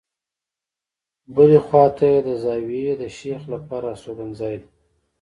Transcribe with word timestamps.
بلې 1.35 1.59
خواته 1.65 2.05
یې 2.13 2.19
د 2.27 2.29
زاویې 2.43 2.93
د 3.01 3.03
شیخ 3.17 3.41
لپاره 3.53 3.85
استوګنځای 3.93 4.55
دی. 4.61 4.69